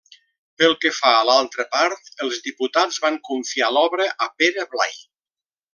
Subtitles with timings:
[0.61, 4.99] Pel que fa a l’altra part, els diputats van confiar l’obra a Pere Blai.